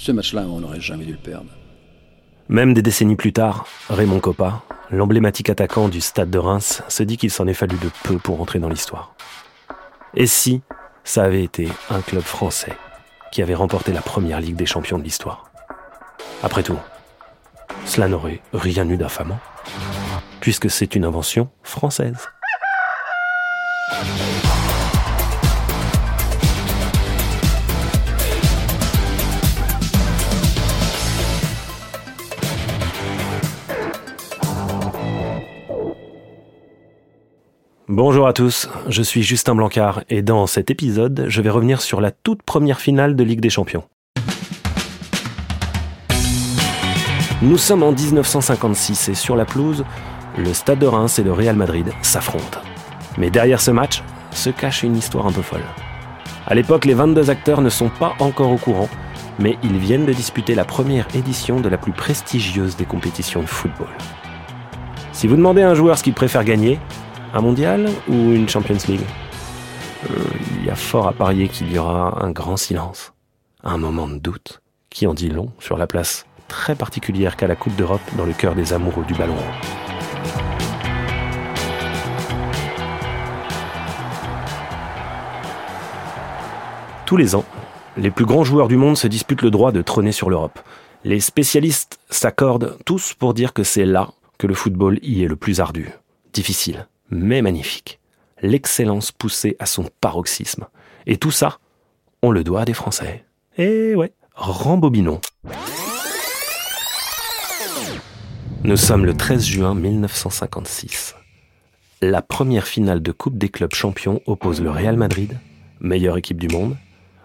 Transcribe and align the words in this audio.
Ce 0.00 0.12
match-là, 0.12 0.46
on 0.48 0.60
n'aurait 0.60 0.80
jamais 0.80 1.04
dû 1.04 1.12
le 1.12 1.18
perdre. 1.18 1.50
Même 2.48 2.72
des 2.72 2.80
décennies 2.80 3.16
plus 3.16 3.34
tard, 3.34 3.66
Raymond 3.90 4.20
Coppa, 4.20 4.62
l'emblématique 4.90 5.50
attaquant 5.50 5.90
du 5.90 6.00
stade 6.00 6.30
de 6.30 6.38
Reims, 6.38 6.82
se 6.88 7.02
dit 7.02 7.18
qu'il 7.18 7.30
s'en 7.30 7.46
est 7.46 7.52
fallu 7.52 7.76
de 7.76 7.90
peu 8.04 8.16
pour 8.16 8.40
entrer 8.40 8.60
dans 8.60 8.70
l'histoire. 8.70 9.14
Et 10.14 10.26
si 10.26 10.62
ça 11.04 11.24
avait 11.24 11.44
été 11.44 11.68
un 11.90 12.00
club 12.00 12.22
français 12.22 12.72
qui 13.30 13.42
avait 13.42 13.54
remporté 13.54 13.92
la 13.92 14.00
première 14.00 14.40
Ligue 14.40 14.56
des 14.56 14.64
champions 14.64 14.98
de 14.98 15.04
l'histoire? 15.04 15.50
Après 16.42 16.62
tout, 16.62 16.78
cela 17.84 18.08
n'aurait 18.08 18.40
rien 18.54 18.88
eu 18.88 18.96
d'infamant, 18.96 19.38
puisque 20.40 20.70
c'est 20.70 20.94
une 20.94 21.04
invention 21.04 21.50
française. 21.62 22.26
Bonjour 38.02 38.26
à 38.26 38.32
tous, 38.32 38.66
je 38.88 39.02
suis 39.02 39.22
Justin 39.22 39.54
Blancard 39.54 40.04
et 40.08 40.22
dans 40.22 40.46
cet 40.46 40.70
épisode, 40.70 41.26
je 41.28 41.42
vais 41.42 41.50
revenir 41.50 41.82
sur 41.82 42.00
la 42.00 42.10
toute 42.10 42.42
première 42.42 42.80
finale 42.80 43.14
de 43.14 43.22
Ligue 43.22 43.42
des 43.42 43.50
Champions. 43.50 43.84
Nous 47.42 47.58
sommes 47.58 47.82
en 47.82 47.92
1956 47.92 49.10
et 49.10 49.14
sur 49.14 49.36
la 49.36 49.44
pelouse, 49.44 49.84
le 50.38 50.54
Stade 50.54 50.78
de 50.78 50.86
Reims 50.86 51.18
et 51.18 51.22
le 51.22 51.34
Real 51.34 51.56
Madrid 51.56 51.92
s'affrontent. 52.00 52.60
Mais 53.18 53.28
derrière 53.28 53.60
ce 53.60 53.70
match 53.70 54.02
se 54.30 54.48
cache 54.48 54.82
une 54.82 54.96
histoire 54.96 55.26
un 55.26 55.32
peu 55.32 55.42
folle. 55.42 55.66
À 56.46 56.54
l'époque, 56.54 56.86
les 56.86 56.94
22 56.94 57.28
acteurs 57.28 57.60
ne 57.60 57.68
sont 57.68 57.90
pas 57.90 58.14
encore 58.18 58.50
au 58.50 58.56
courant, 58.56 58.88
mais 59.38 59.58
ils 59.62 59.76
viennent 59.76 60.06
de 60.06 60.14
disputer 60.14 60.54
la 60.54 60.64
première 60.64 61.06
édition 61.14 61.60
de 61.60 61.68
la 61.68 61.76
plus 61.76 61.92
prestigieuse 61.92 62.76
des 62.76 62.86
compétitions 62.86 63.42
de 63.42 63.46
football. 63.46 63.94
Si 65.12 65.26
vous 65.26 65.36
demandez 65.36 65.60
à 65.60 65.68
un 65.68 65.74
joueur 65.74 65.98
ce 65.98 66.02
qu'il 66.02 66.14
préfère 66.14 66.44
gagner, 66.44 66.78
un 67.32 67.40
mondial 67.40 67.88
ou 68.08 68.14
une 68.32 68.48
Champions 68.48 68.78
League? 68.88 69.06
Euh, 70.10 70.14
Il 70.58 70.66
y 70.66 70.70
a 70.70 70.74
fort 70.74 71.08
à 71.08 71.12
parier 71.12 71.48
qu'il 71.48 71.72
y 71.72 71.78
aura 71.78 72.24
un 72.24 72.30
grand 72.30 72.56
silence, 72.56 73.12
un 73.62 73.78
moment 73.78 74.08
de 74.08 74.18
doute, 74.18 74.60
qui 74.90 75.06
en 75.06 75.14
dit 75.14 75.28
long 75.30 75.50
sur 75.58 75.76
la 75.78 75.86
place 75.86 76.26
très 76.48 76.74
particulière 76.74 77.36
qu'a 77.36 77.46
la 77.46 77.56
Coupe 77.56 77.76
d'Europe 77.76 78.00
dans 78.16 78.24
le 78.24 78.32
cœur 78.32 78.54
des 78.54 78.72
amoureux 78.72 79.04
du 79.04 79.14
ballon 79.14 79.36
Tous 87.06 87.16
les 87.16 87.34
ans, 87.34 87.44
les 87.96 88.10
plus 88.12 88.24
grands 88.24 88.44
joueurs 88.44 88.68
du 88.68 88.76
monde 88.76 88.96
se 88.96 89.08
disputent 89.08 89.42
le 89.42 89.50
droit 89.50 89.72
de 89.72 89.82
trôner 89.82 90.12
sur 90.12 90.30
l'Europe. 90.30 90.60
Les 91.02 91.18
spécialistes 91.18 91.98
s'accordent 92.08 92.78
tous 92.84 93.14
pour 93.14 93.34
dire 93.34 93.52
que 93.52 93.64
c'est 93.64 93.84
là 93.84 94.10
que 94.38 94.46
le 94.46 94.54
football 94.54 94.98
y 95.02 95.24
est 95.24 95.28
le 95.28 95.34
plus 95.34 95.60
ardu, 95.60 95.90
difficile, 96.32 96.86
mais 97.10 97.42
magnifique. 97.42 98.00
L'excellence 98.42 99.12
poussée 99.12 99.56
à 99.58 99.66
son 99.66 99.88
paroxysme. 100.00 100.66
Et 101.06 101.16
tout 101.16 101.30
ça, 101.30 101.58
on 102.22 102.30
le 102.30 102.44
doit 102.44 102.62
à 102.62 102.64
des 102.64 102.74
Français. 102.74 103.24
Eh 103.58 103.94
ouais, 103.94 104.12
rembobinons. 104.34 105.20
Nous 108.62 108.76
sommes 108.76 109.06
le 109.06 109.16
13 109.16 109.44
juin 109.44 109.74
1956. 109.74 111.16
La 112.02 112.22
première 112.22 112.66
finale 112.66 113.02
de 113.02 113.12
Coupe 113.12 113.36
des 113.36 113.48
clubs 113.48 113.74
champions 113.74 114.22
oppose 114.26 114.60
le 114.62 114.70
Real 114.70 114.96
Madrid, 114.96 115.38
meilleure 115.80 116.16
équipe 116.16 116.40
du 116.40 116.48
monde, 116.48 116.76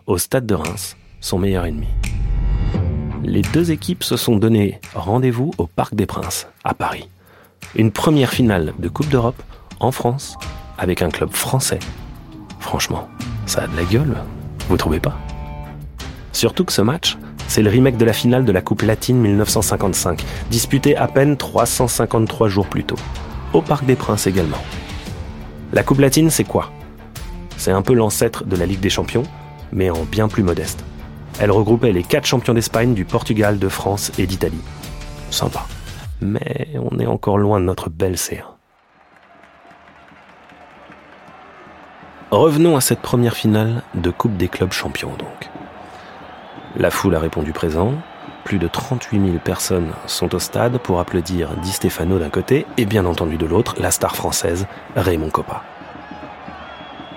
au 0.07 0.17
Stade 0.17 0.45
de 0.45 0.53
Reims, 0.53 0.97
son 1.21 1.39
meilleur 1.39 1.65
ennemi. 1.65 1.87
Les 3.23 3.41
deux 3.41 3.71
équipes 3.71 4.03
se 4.03 4.17
sont 4.17 4.35
donné 4.35 4.79
rendez-vous 4.93 5.51
au 5.57 5.67
Parc 5.67 5.95
des 5.95 6.05
Princes, 6.05 6.47
à 6.63 6.73
Paris. 6.73 7.09
Une 7.75 7.91
première 7.91 8.31
finale 8.31 8.73
de 8.79 8.87
Coupe 8.87 9.09
d'Europe 9.09 9.41
en 9.79 9.91
France 9.91 10.37
avec 10.77 11.01
un 11.01 11.09
club 11.09 11.31
français. 11.31 11.79
Franchement, 12.59 13.07
ça 13.45 13.63
a 13.63 13.67
de 13.67 13.75
la 13.75 13.83
gueule, 13.83 14.17
vous 14.69 14.77
trouvez 14.77 14.99
pas? 14.99 15.17
Surtout 16.31 16.65
que 16.65 16.73
ce 16.73 16.81
match, 16.81 17.17
c'est 17.47 17.61
le 17.61 17.69
remake 17.69 17.97
de 17.97 18.05
la 18.05 18.13
finale 18.13 18.43
de 18.43 18.51
la 18.51 18.61
Coupe 18.61 18.81
latine 18.81 19.17
1955, 19.17 20.23
disputée 20.49 20.97
à 20.97 21.07
peine 21.07 21.37
353 21.37 22.49
jours 22.49 22.67
plus 22.67 22.83
tôt, 22.83 22.97
au 23.53 23.61
Parc 23.61 23.85
des 23.85 23.95
Princes 23.95 24.27
également. 24.27 24.61
La 25.71 25.83
Coupe 25.83 25.99
latine, 25.99 26.29
c'est 26.29 26.43
quoi? 26.43 26.71
C'est 27.57 27.71
un 27.71 27.81
peu 27.81 27.93
l'ancêtre 27.93 28.43
de 28.45 28.55
la 28.55 28.65
Ligue 28.65 28.79
des 28.79 28.89
Champions, 28.89 29.23
mais 29.71 29.89
en 29.89 30.03
bien 30.03 30.27
plus 30.27 30.43
modeste. 30.43 30.83
Elle 31.39 31.51
regroupait 31.51 31.91
les 31.91 32.03
quatre 32.03 32.25
champions 32.25 32.53
d'Espagne, 32.53 32.93
du 32.93 33.05
Portugal, 33.05 33.59
de 33.59 33.69
France 33.69 34.11
et 34.17 34.25
d'Italie. 34.25 34.61
Sympa. 35.31 35.65
Mais 36.21 36.69
on 36.75 36.99
est 36.99 37.07
encore 37.07 37.37
loin 37.37 37.59
de 37.59 37.65
notre 37.65 37.89
belle 37.89 38.15
C1. 38.15 38.54
Revenons 42.31 42.75
à 42.75 42.81
cette 42.81 43.01
première 43.01 43.35
finale 43.35 43.83
de 43.93 44.09
Coupe 44.09 44.35
des 44.35 44.47
clubs 44.47 44.73
champions 44.73 45.11
donc. 45.11 45.51
La 46.75 46.89
foule 46.89 47.13
a 47.13 47.19
répondu 47.19 47.51
présent. 47.53 47.93
Plus 48.43 48.57
de 48.57 48.67
38 48.67 49.19
000 49.19 49.37
personnes 49.37 49.91
sont 50.07 50.33
au 50.33 50.39
stade 50.39 50.79
pour 50.79 50.99
applaudir 50.99 51.51
Di 51.57 51.71
Stefano 51.71 52.17
d'un 52.17 52.31
côté 52.31 52.65
et 52.77 52.85
bien 52.85 53.05
entendu 53.05 53.37
de 53.37 53.45
l'autre 53.45 53.75
la 53.77 53.91
star 53.91 54.15
française 54.15 54.65
Raymond 54.95 55.29
Coppa. 55.29 55.61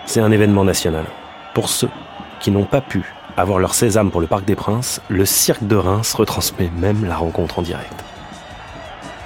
C'est 0.05 0.21
un 0.21 0.31
événement 0.31 0.65
national. 0.65 1.07
Pour 1.55 1.71
ceux 1.71 1.91
qui 2.39 2.51
n'ont 2.51 2.67
pas 2.67 2.83
pu 2.83 3.15
avoir 3.39 3.61
leur 3.61 3.73
sésame 3.75 4.11
pour 4.11 4.21
le 4.21 4.27
Parc 4.27 4.45
des 4.45 4.57
Princes, 4.57 5.01
le 5.09 5.25
Cirque 5.25 5.67
de 5.67 5.77
Reims 5.77 6.13
retransmet 6.13 6.71
même 6.77 7.07
la 7.07 7.17
rencontre 7.17 7.61
en 7.61 7.63
direct. 7.63 8.05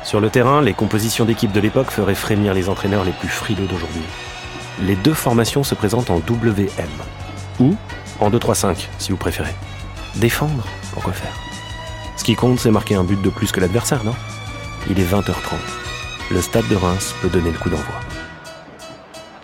Sur 0.05 0.21
le 0.21 0.31
terrain, 0.31 0.63
les 0.63 0.75
compositions 0.75 1.25
d'équipes 1.25 1.53
de 1.53 1.61
l'époque 1.61 1.91
feraient 1.91 2.15
frémir 2.15 2.55
les 2.55 2.69
entraîneurs 2.69 3.05
les 3.05 3.13
plus 3.13 3.29
frileux 3.29 3.67
d'aujourd'hui 3.67 4.05
les 4.81 4.97
deux 4.97 5.15
formations 5.15 5.65
se 5.65 5.75
présentent 5.75 6.11
en 6.11 6.17
WM, 6.17 6.89
ou 7.61 7.77
en 8.21 8.31
2-3-5 8.31 8.87
si 8.99 9.11
vous 9.11 9.17
préférez. 9.17 9.55
Défendre, 10.17 10.65
pourquoi 10.93 11.13
faire? 11.13 11.35
Ce 12.17 12.25
qui 12.25 12.35
compte, 12.35 12.61
c'est 12.61 12.71
marquer 12.71 12.95
un 12.95 13.05
but 13.05 13.21
de 13.21 13.31
plus 13.31 13.53
que 13.53 13.61
l'adversaire, 13.61 14.05
non? 14.05 14.15
Il 14.89 14.99
est 15.01 15.05
20h30. 15.05 15.33
Le 16.31 16.41
stade 16.41 16.69
de 16.69 16.77
Reims 16.77 17.15
peut 17.21 17.29
donner 17.29 17.51
le 17.51 17.59
coup 17.59 17.71
d'envoi. 17.71 17.95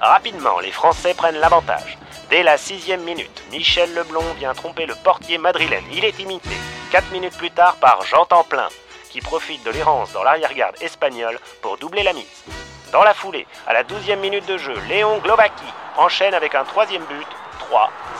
Rapidement, 0.00 0.60
les 0.60 0.70
Français 0.70 1.14
prennent 1.14 1.40
l'avantage. 1.40 1.98
Dès 2.30 2.42
la 2.42 2.58
sixième 2.58 3.02
minute, 3.04 3.42
Michel 3.50 3.94
Leblond 3.94 4.34
vient 4.38 4.52
tromper 4.54 4.86
le 4.86 4.94
portier 4.94 5.38
madrilène. 5.38 5.84
Il 5.92 6.04
est 6.04 6.18
imité, 6.18 6.50
quatre 6.90 7.10
minutes 7.10 7.36
plus 7.36 7.50
tard, 7.50 7.76
par 7.76 8.04
Jean 8.04 8.26
Templin, 8.26 8.68
qui 9.10 9.20
profite 9.20 9.64
de 9.64 9.70
l'errance 9.70 10.12
dans 10.12 10.22
l'arrière-garde 10.22 10.76
espagnole 10.80 11.38
pour 11.62 11.78
doubler 11.78 12.02
la 12.02 12.12
mise. 12.12 12.44
Dans 12.92 13.02
la 13.02 13.12
foulée, 13.12 13.46
à 13.66 13.74
la 13.74 13.84
12e 13.84 14.18
minute 14.18 14.48
de 14.48 14.56
jeu, 14.56 14.74
Léon 14.88 15.18
Glovaki 15.18 15.64
enchaîne 15.98 16.32
avec 16.32 16.54
un 16.54 16.64
troisième 16.64 17.02
but, 17.02 17.26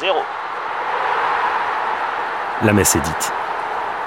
3-0. 0.03 0.13
La 2.65 2.73
messe 2.75 2.95
est 2.95 3.01
dite. 3.01 3.33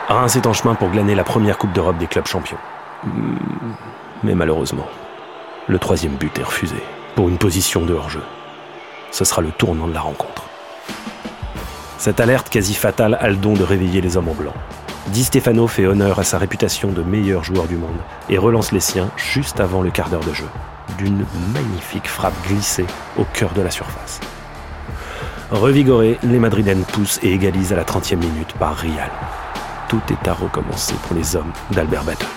Reims 0.07 0.35
est 0.35 0.45
en 0.45 0.53
chemin 0.53 0.75
pour 0.75 0.89
glaner 0.89 1.15
la 1.15 1.23
première 1.23 1.57
Coupe 1.57 1.71
d'Europe 1.71 1.97
des 1.97 2.05
clubs 2.05 2.27
champions. 2.27 2.59
Mais 4.23 4.35
malheureusement, 4.35 4.87
le 5.67 5.79
troisième 5.79 6.13
but 6.13 6.37
est 6.37 6.43
refusé 6.43 6.75
pour 7.15 7.27
une 7.27 7.39
position 7.39 7.81
de 7.81 7.95
hors-jeu. 7.95 8.23
Ce 9.09 9.25
sera 9.25 9.41
le 9.41 9.51
tournant 9.51 9.87
de 9.87 9.93
la 9.93 10.01
rencontre. 10.01 10.43
Cette 11.97 12.19
alerte 12.19 12.49
quasi 12.49 12.75
fatale 12.75 13.17
a 13.19 13.29
le 13.29 13.35
don 13.35 13.53
de 13.53 13.63
réveiller 13.63 14.01
les 14.01 14.15
hommes 14.15 14.29
en 14.29 14.33
blanc. 14.33 14.53
Di 15.07 15.23
Stefano 15.23 15.67
fait 15.67 15.87
honneur 15.87 16.19
à 16.19 16.23
sa 16.23 16.37
réputation 16.37 16.91
de 16.91 17.01
meilleur 17.01 17.43
joueur 17.43 17.65
du 17.65 17.75
monde 17.75 17.97
et 18.29 18.37
relance 18.37 18.71
les 18.71 18.79
siens 18.79 19.09
juste 19.17 19.59
avant 19.59 19.81
le 19.81 19.89
quart 19.89 20.09
d'heure 20.09 20.23
de 20.23 20.33
jeu, 20.33 20.47
d'une 20.97 21.25
magnifique 21.53 22.07
frappe 22.07 22.35
glissée 22.47 22.85
au 23.17 23.25
cœur 23.33 23.51
de 23.53 23.61
la 23.61 23.71
surface. 23.71 24.19
Revigorés, 25.49 26.19
les 26.23 26.37
Madrilènes 26.37 26.83
poussent 26.83 27.19
et 27.23 27.33
égalisent 27.33 27.73
à 27.73 27.75
la 27.75 27.83
30e 27.83 28.17
minute 28.17 28.53
par 28.53 28.77
Rial. 28.77 29.09
Tout 29.89 30.01
est 30.11 30.27
à 30.27 30.33
recommencer 30.33 30.93
pour 31.03 31.15
les 31.15 31.35
hommes 31.35 31.51
d'Albert 31.71 32.03
Batteux. 32.03 32.27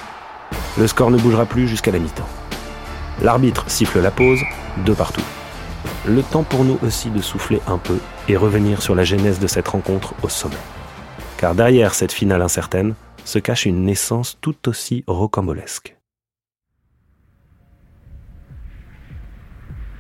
Le 0.79 0.87
score 0.87 1.11
ne 1.11 1.19
bougera 1.19 1.45
plus 1.45 1.69
jusqu'à 1.69 1.93
la 1.93 1.99
mi-temps. 1.99 2.29
L'arbitre 3.23 3.65
siffle 3.69 4.01
la 4.01 4.11
pause, 4.11 4.41
deux 4.79 4.95
partout. 4.95 5.23
Le 6.07 6.23
temps 6.23 6.43
pour 6.43 6.65
nous 6.65 6.79
aussi 6.83 7.11
de 7.11 7.21
souffler 7.21 7.61
un 7.69 7.79
peu 7.79 7.99
et 8.29 8.37
revenir 8.37 8.83
sur 8.83 8.95
la 8.95 9.05
genèse 9.05 9.39
de 9.39 9.47
cette 9.47 9.69
rencontre 9.69 10.15
au 10.23 10.29
sommet 10.29 10.57
car 11.45 11.55
derrière 11.55 11.93
cette 11.93 12.13
finale 12.13 12.41
incertaine 12.41 12.95
se 13.27 13.39
cache 13.39 13.67
une 13.67 13.85
naissance 13.85 14.39
tout 14.41 14.67
aussi 14.67 15.05
rocambolesque. 15.07 15.95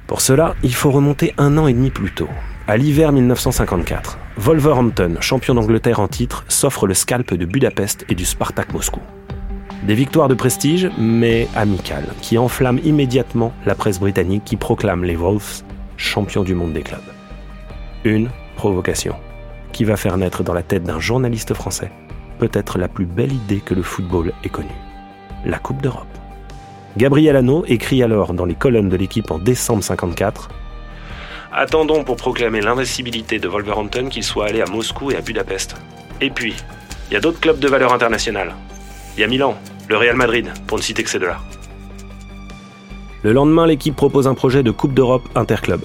Pour 0.06 0.22
cela, 0.22 0.54
il 0.62 0.74
faut 0.74 0.90
remonter 0.90 1.34
un 1.36 1.58
an 1.58 1.66
et 1.66 1.74
demi 1.74 1.90
plus 1.90 2.14
tôt, 2.14 2.30
à 2.66 2.78
l'hiver 2.78 3.12
1954. 3.12 4.18
Wolverhampton, 4.38 5.16
champion 5.20 5.52
d'Angleterre 5.52 6.00
en 6.00 6.08
titre, 6.08 6.46
s'offre 6.48 6.86
le 6.86 6.94
scalp 6.94 7.34
de 7.34 7.44
Budapest 7.44 8.06
et 8.08 8.14
du 8.14 8.24
Spartak 8.24 8.72
Moscou. 8.72 9.02
Des 9.86 9.94
victoires 9.94 10.28
de 10.28 10.34
prestige, 10.34 10.88
mais 10.96 11.46
amicales, 11.54 12.08
qui 12.22 12.38
enflamment 12.38 12.80
immédiatement 12.84 13.52
la 13.66 13.74
presse 13.74 14.00
britannique 14.00 14.44
qui 14.46 14.56
proclame 14.56 15.04
les 15.04 15.14
Wolves 15.14 15.62
champions 15.98 16.42
du 16.42 16.54
monde 16.54 16.72
des 16.72 16.82
clubs. 16.82 17.12
Une 18.02 18.30
provocation 18.56 19.14
qui 19.74 19.84
va 19.84 19.98
faire 19.98 20.16
naître 20.16 20.42
dans 20.42 20.54
la 20.54 20.62
tête 20.62 20.84
d'un 20.84 21.00
journaliste 21.00 21.52
français 21.52 21.90
peut-être 22.38 22.78
la 22.78 22.88
plus 22.88 23.06
belle 23.06 23.32
idée 23.32 23.60
que 23.60 23.74
le 23.74 23.82
football 23.82 24.32
ait 24.44 24.48
connue. 24.48 24.68
La 25.44 25.58
Coupe 25.58 25.82
d'Europe. 25.82 26.06
Gabriel 26.96 27.36
Hanot 27.36 27.64
écrit 27.66 28.02
alors 28.02 28.34
dans 28.34 28.44
les 28.44 28.54
colonnes 28.54 28.88
de 28.88 28.96
l'équipe 28.96 29.30
en 29.30 29.38
décembre 29.38 29.82
54 29.82 30.48
Attendons 31.52 32.04
pour 32.04 32.16
proclamer 32.16 32.60
l'invincibilité 32.60 33.38
de 33.38 33.48
Wolverhampton 33.48 34.08
qu'il 34.10 34.24
soit 34.24 34.46
allé 34.46 34.60
à 34.60 34.66
Moscou 34.66 35.10
et 35.10 35.16
à 35.16 35.20
Budapest. 35.20 35.76
Et 36.20 36.30
puis, 36.30 36.54
il 37.10 37.14
y 37.14 37.16
a 37.16 37.20
d'autres 37.20 37.40
clubs 37.40 37.58
de 37.58 37.68
valeur 37.68 37.92
internationale. 37.92 38.54
Il 39.16 39.20
y 39.20 39.24
a 39.24 39.28
Milan, 39.28 39.56
le 39.88 39.96
Real 39.96 40.16
Madrid, 40.16 40.50
pour 40.66 40.78
ne 40.78 40.82
citer 40.82 41.02
que 41.02 41.10
ces 41.10 41.18
deux-là. 41.18 41.38
Le 43.22 43.32
lendemain, 43.32 43.66
l'équipe 43.66 43.94
propose 43.94 44.26
un 44.26 44.34
projet 44.34 44.62
de 44.62 44.70
Coupe 44.70 44.94
d'Europe 44.94 45.28
interclub. 45.34 45.80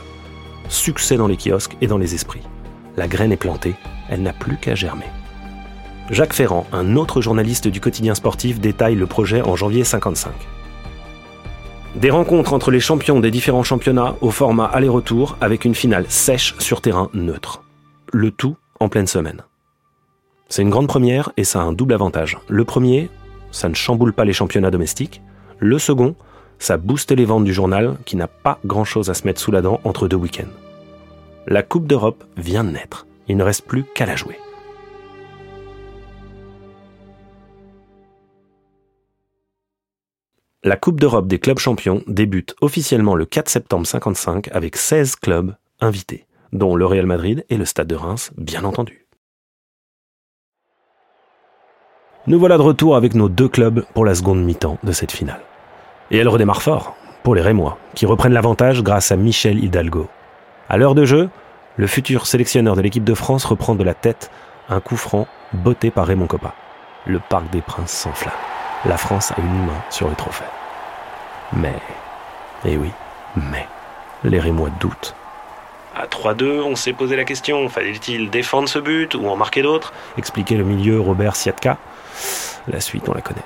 Succès 0.70 1.18
dans 1.18 1.28
les 1.28 1.38
kiosques 1.38 1.78
et 1.82 1.88
dans 1.88 1.98
les 1.98 2.16
esprits. 2.16 2.44
La 3.00 3.08
graine 3.08 3.32
est 3.32 3.38
plantée, 3.38 3.76
elle 4.10 4.24
n'a 4.24 4.34
plus 4.34 4.58
qu'à 4.58 4.76
germer. 4.76 5.06
Jacques 6.10 6.34
Ferrand, 6.34 6.68
un 6.74 6.98
autre 6.98 7.22
journaliste 7.22 7.70
du 7.70 7.80
quotidien 7.80 8.14
sportif, 8.14 8.60
détaille 8.60 8.96
le 8.96 9.08
projet 9.08 9.42
en 9.42 9.56
janvier 9.56 9.86
55. 9.86 10.34
Des 11.96 12.10
rencontres 12.10 12.52
entre 12.52 12.72
les 12.72 12.82
champions 12.82 13.22
des 13.22 13.32
différents 13.32 13.64
championnats 13.64 14.16
au 14.20 14.32
format 14.32 14.66
aller-retour 14.66 15.38
avec 15.40 15.64
une 15.64 15.76
finale 15.76 16.08
sèche 16.10 16.56
sur 16.60 16.82
terrain 16.82 17.10
neutre. 17.14 17.64
Le 18.12 18.32
tout 18.32 18.58
en 18.82 18.90
pleine 18.90 19.08
semaine. 19.08 19.44
C'est 20.50 20.64
une 20.64 20.70
grande 20.70 20.90
première 20.90 21.32
et 21.38 21.46
ça 21.46 21.62
a 21.62 21.64
un 21.64 21.72
double 21.72 21.94
avantage. 21.94 22.38
Le 22.50 22.66
premier, 22.66 23.10
ça 23.52 23.70
ne 23.70 23.76
chamboule 23.76 24.12
pas 24.12 24.26
les 24.26 24.34
championnats 24.34 24.72
domestiques. 24.72 25.22
Le 25.60 25.80
second, 25.80 26.16
ça 26.58 26.76
booste 26.76 27.14
les 27.14 27.24
ventes 27.24 27.46
du 27.46 27.54
journal 27.54 27.96
qui 28.04 28.18
n'a 28.18 28.28
pas 28.28 28.60
grand-chose 28.66 29.10
à 29.10 29.14
se 29.14 29.26
mettre 29.26 29.40
sous 29.40 29.52
la 29.52 29.62
dent 29.62 29.80
entre 29.86 30.10
deux 30.10 30.18
week-ends. 30.18 30.69
La 31.48 31.64
Coupe 31.64 31.88
d'Europe 31.88 32.26
vient 32.38 32.64
de 32.64 32.72
naître. 32.72 33.08
Il 33.28 33.38
ne 33.38 33.44
reste 33.44 33.66
plus 33.66 33.84
qu'à 33.84 34.06
la 34.06 34.16
jouer. 34.16 34.38
La 40.64 40.76
Coupe 40.76 41.00
d'Europe 41.00 41.28
des 41.28 41.40
clubs 41.40 41.58
champions 41.58 42.04
débute 42.08 42.56
officiellement 42.60 43.16
le 43.16 43.26
4 43.26 43.48
septembre 43.50 43.88
55 43.88 44.50
avec 44.52 44.76
16 44.76 45.16
clubs 45.16 45.56
invités, 45.80 46.28
dont 46.52 46.76
le 46.76 46.86
Real 46.86 47.06
Madrid 47.06 47.46
et 47.50 47.58
le 47.58 47.66
Stade 47.66 47.88
de 47.88 47.96
Reims, 47.96 48.32
bien 48.38 48.66
entendu. 48.66 49.08
Nous 52.28 52.38
voilà 52.38 52.58
de 52.58 52.64
retour 52.64 52.98
avec 52.98 53.16
nos 53.16 53.30
deux 53.30 53.48
clubs 53.48 53.86
pour 53.94 54.04
la 54.04 54.14
seconde 54.14 54.44
mi-temps 54.44 54.78
de 54.84 54.92
cette 54.92 55.14
finale. 55.14 55.42
Et 56.12 56.18
elle 56.18 56.28
redémarre 56.28 56.62
fort, 56.62 56.96
pour 57.24 57.34
les 57.34 57.42
Rémois, 57.42 57.78
qui 57.96 58.06
reprennent 58.06 58.34
l'avantage 58.34 58.84
grâce 58.84 59.12
à 59.12 59.16
Michel 59.16 59.64
Hidalgo. 59.64 60.10
À 60.70 60.78
l'heure 60.78 60.96
de 60.96 61.06
jeu, 61.06 61.30
le 61.78 61.88
futur 61.88 62.28
sélectionneur 62.28 62.76
de 62.76 62.82
l'équipe 62.82 63.04
de 63.04 63.14
France 63.14 63.46
reprend 63.46 63.76
de 63.76 63.84
la 63.84 63.94
tête 63.94 64.32
un 64.70 64.80
coup 64.80 64.98
franc 64.98 65.28
botté 65.54 65.92
par 65.92 66.06
Raymond 66.06 66.28
Coppa. 66.28 66.54
Le 67.06 67.20
Parc 67.20 67.50
des 67.50 67.62
Princes 67.62 67.92
s'enflamme 67.92 68.34
la 68.86 68.98
France 68.98 69.32
a 69.32 69.36
une 69.40 69.66
main 69.66 69.84
sur 69.90 70.08
le 70.08 70.16
trophée. 70.16 70.46
Mais, 71.54 71.76
eh 72.66 72.78
oui, 72.78 72.92
mais, 73.36 73.68
les 74.24 74.40
Rémois 74.40 74.70
doutent. 74.80 75.16
À 75.96 76.06
3-2, 76.06 76.62
on 76.62 76.76
s'est 76.76 76.94
posé 76.94 77.16
la 77.16 77.26
question, 77.26 77.68
fallait-il 77.68 78.30
défendre 78.30 78.70
ce 78.70 78.80
but 78.80 79.16
ou 79.16 79.28
en 79.28 79.36
marquer 79.36 79.62
d'autres? 79.62 79.92
Expliquait 80.18 80.56
le 80.56 80.64
milieu 80.64 81.00
Robert 81.00 81.36
Siatka. 81.36 81.78
La 82.68 82.80
suite, 82.80 83.10
on 83.10 83.14
la 83.14 83.22
connaît. 83.22 83.42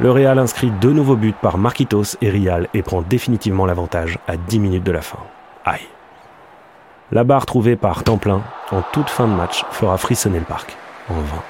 Le 0.00 0.10
Real 0.10 0.38
inscrit 0.38 0.70
deux 0.70 0.92
nouveaux 0.92 1.16
buts 1.16 1.32
par 1.40 1.56
Marquitos 1.56 2.16
et 2.20 2.28
Rial 2.28 2.68
et 2.74 2.82
prend 2.82 3.00
définitivement 3.00 3.64
l'avantage 3.64 4.18
à 4.28 4.36
10 4.36 4.58
minutes 4.58 4.84
de 4.84 4.92
la 4.92 5.00
fin. 5.00 5.18
Aïe. 5.64 5.86
La 7.12 7.24
barre 7.24 7.46
trouvée 7.46 7.76
par 7.76 8.02
Templin 8.02 8.42
en 8.70 8.82
toute 8.92 9.08
fin 9.08 9.28
de 9.28 9.32
match 9.34 9.64
fera 9.70 9.96
frissonner 9.96 10.38
le 10.38 10.44
parc, 10.44 10.76
en 11.08 11.14
vain. 11.14 11.42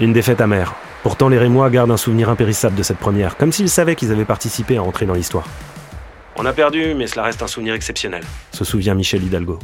Une 0.00 0.12
défaite 0.12 0.40
amère, 0.40 0.74
Pourtant, 1.02 1.28
les 1.28 1.38
Rémois 1.38 1.70
gardent 1.70 1.92
un 1.92 1.96
souvenir 1.96 2.28
impérissable 2.28 2.74
de 2.74 2.82
cette 2.82 2.98
première, 2.98 3.36
comme 3.36 3.52
s'ils 3.52 3.70
savaient 3.70 3.94
qu'ils 3.94 4.10
avaient 4.10 4.24
participé 4.24 4.78
à 4.78 4.82
entrer 4.82 5.06
dans 5.06 5.14
l'histoire. 5.14 5.46
On 6.36 6.44
a 6.44 6.52
perdu, 6.52 6.94
mais 6.94 7.06
cela 7.06 7.22
reste 7.22 7.42
un 7.42 7.46
souvenir 7.46 7.74
exceptionnel, 7.74 8.24
se 8.52 8.64
souvient 8.64 8.94
Michel 8.94 9.22
Hidalgo. 9.22 9.58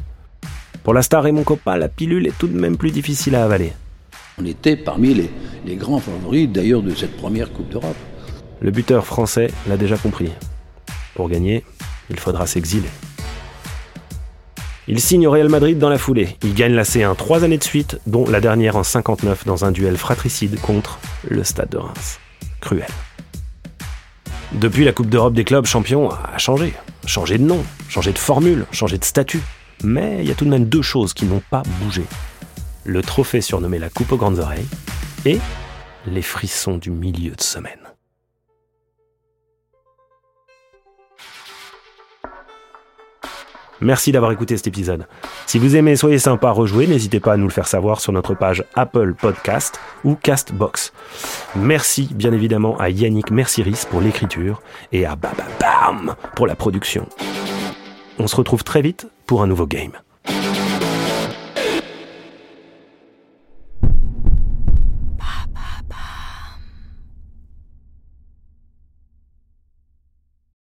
Pour 0.84 0.94
la 0.94 1.02
star 1.02 1.24
Raymond 1.24 1.44
Coppa, 1.44 1.76
la 1.76 1.88
pilule 1.88 2.26
est 2.26 2.38
tout 2.38 2.46
de 2.46 2.58
même 2.58 2.76
plus 2.76 2.92
difficile 2.92 3.34
à 3.34 3.44
avaler. 3.44 3.72
On 4.40 4.44
était 4.44 4.76
parmi 4.76 5.14
les, 5.14 5.30
les 5.66 5.76
grands 5.76 6.00
favoris 6.00 6.48
d'ailleurs 6.48 6.82
de 6.82 6.94
cette 6.94 7.16
première 7.16 7.52
Coupe 7.52 7.68
d'Europe. 7.68 7.96
Le 8.60 8.70
buteur 8.70 9.04
français 9.04 9.50
l'a 9.68 9.76
déjà 9.76 9.96
compris. 9.96 10.30
Pour 11.14 11.28
gagner, 11.28 11.64
il 12.10 12.18
faudra 12.18 12.46
s'exiler. 12.46 12.90
Il 14.86 15.00
signe 15.00 15.26
au 15.26 15.30
Real 15.30 15.48
Madrid 15.48 15.78
dans 15.78 15.88
la 15.88 15.96
foulée. 15.96 16.36
Il 16.42 16.52
gagne 16.54 16.74
la 16.74 16.82
C1 16.82 17.16
trois 17.16 17.42
années 17.42 17.56
de 17.56 17.64
suite, 17.64 17.98
dont 18.06 18.28
la 18.28 18.40
dernière 18.40 18.76
en 18.76 18.82
59 18.82 19.46
dans 19.46 19.64
un 19.64 19.72
duel 19.72 19.96
fratricide 19.96 20.60
contre 20.60 20.98
le 21.26 21.42
Stade 21.42 21.70
de 21.70 21.78
Reims. 21.78 22.18
Cruel. 22.60 22.86
Depuis, 24.52 24.84
la 24.84 24.92
Coupe 24.92 25.08
d'Europe 25.08 25.32
des 25.32 25.44
clubs 25.44 25.64
champions 25.64 26.10
a 26.10 26.36
changé. 26.36 26.74
Changé 27.06 27.38
de 27.38 27.44
nom, 27.44 27.64
changé 27.88 28.12
de 28.12 28.18
formule, 28.18 28.66
changé 28.72 28.98
de 28.98 29.04
statut. 29.04 29.40
Mais 29.82 30.18
il 30.20 30.28
y 30.28 30.30
a 30.30 30.34
tout 30.34 30.44
de 30.44 30.50
même 30.50 30.66
deux 30.66 30.82
choses 30.82 31.14
qui 31.14 31.24
n'ont 31.24 31.42
pas 31.50 31.62
bougé. 31.80 32.02
Le 32.84 33.00
trophée 33.00 33.40
surnommé 33.40 33.78
la 33.78 33.88
Coupe 33.88 34.12
aux 34.12 34.18
grandes 34.18 34.38
oreilles 34.38 34.66
et 35.24 35.38
les 36.06 36.22
frissons 36.22 36.76
du 36.76 36.90
milieu 36.90 37.32
de 37.32 37.42
semaine. 37.42 37.83
Merci 43.80 44.12
d'avoir 44.12 44.32
écouté 44.32 44.56
cet 44.56 44.66
épisode. 44.66 45.06
Si 45.46 45.58
vous 45.58 45.76
aimez, 45.76 45.96
soyez 45.96 46.18
sympa 46.18 46.50
rejouer, 46.50 46.86
n'hésitez 46.86 47.20
pas 47.20 47.32
à 47.32 47.36
nous 47.36 47.46
le 47.46 47.52
faire 47.52 47.66
savoir 47.66 48.00
sur 48.00 48.12
notre 48.12 48.34
page 48.34 48.64
Apple 48.74 49.14
Podcast 49.14 49.80
ou 50.04 50.14
Castbox. 50.14 50.92
Merci 51.56 52.08
bien 52.14 52.32
évidemment 52.32 52.76
à 52.78 52.90
Yannick 52.90 53.30
Merciris 53.30 53.86
pour 53.90 54.00
l'écriture 54.00 54.62
et 54.92 55.06
à 55.06 55.16
Bababam 55.16 56.14
pour 56.34 56.46
la 56.46 56.54
production. 56.54 57.08
On 58.18 58.26
se 58.26 58.36
retrouve 58.36 58.62
très 58.62 58.82
vite 58.82 59.08
pour 59.26 59.42
un 59.42 59.46
nouveau 59.46 59.66
game. 59.66 59.92